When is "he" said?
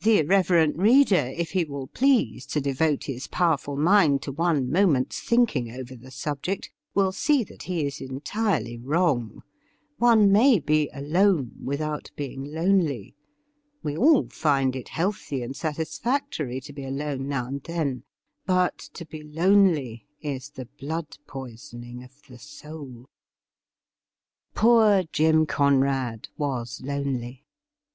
1.50-1.62, 7.64-7.84